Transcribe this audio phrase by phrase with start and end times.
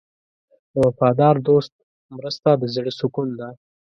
[0.73, 1.73] د وفادار دوست
[2.17, 3.49] مرسته د زړه سکون ده.